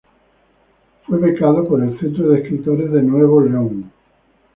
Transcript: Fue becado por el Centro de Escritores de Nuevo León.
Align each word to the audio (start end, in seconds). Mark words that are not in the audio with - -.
Fue 1.05 1.19
becado 1.19 1.63
por 1.63 1.83
el 1.83 1.99
Centro 1.99 2.29
de 2.29 2.39
Escritores 2.41 2.91
de 2.91 3.03
Nuevo 3.03 3.39
León. 3.39 3.91